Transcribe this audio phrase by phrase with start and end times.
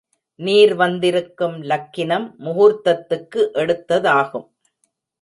[0.39, 4.47] நீர் வந்திருக்கும் லக்கினம் முகூர்த்தத்துக்கு எடுத்ததாகும்.